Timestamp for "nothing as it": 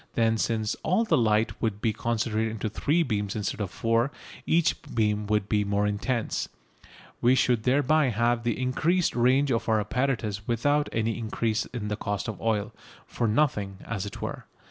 13.27-14.23